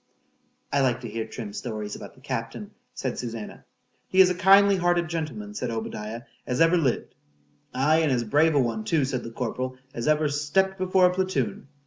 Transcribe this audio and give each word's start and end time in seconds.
I 0.73 0.81
like 0.81 1.01
to 1.01 1.07
hear 1.07 1.27
Trim's 1.27 1.59
stories 1.59 1.95
about 1.95 2.15
the 2.15 2.21
captain, 2.21 2.71
said 2.95 3.19
Susannah.—He 3.19 4.19
is 4.19 4.31
a 4.31 4.33
kindly 4.33 4.77
hearted 4.77 5.09
gentleman, 5.09 5.53
said 5.53 5.69
Obadiah, 5.69 6.23
as 6.47 6.59
ever 6.59 6.75
lived.—Aye, 6.75 7.99
and 7.99 8.11
as 8.11 8.23
brave 8.23 8.55
a 8.55 8.59
one 8.59 8.83
too, 8.83 9.05
said 9.05 9.23
the 9.23 9.29
corporal, 9.29 9.77
as 9.93 10.07
ever 10.07 10.27
stept 10.27 10.79
before 10.79 11.05
a 11.05 11.13
platoon. 11.13 11.67